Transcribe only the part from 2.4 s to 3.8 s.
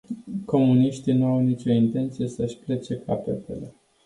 plece capetele.